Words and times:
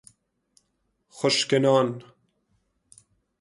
خشک 1.17 1.53
نان 1.53 2.03